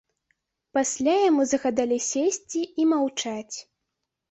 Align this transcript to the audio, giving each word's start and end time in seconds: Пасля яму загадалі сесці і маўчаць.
Пасля 0.77 1.15
яму 1.29 1.45
загадалі 1.51 1.97
сесці 2.09 2.61
і 2.81 2.91
маўчаць. 2.97 3.57